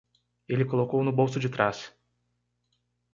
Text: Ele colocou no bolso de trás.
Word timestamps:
Ele 0.49 0.65
colocou 0.65 1.03
no 1.03 1.11
bolso 1.11 1.39
de 1.39 1.47
trás. 1.47 1.93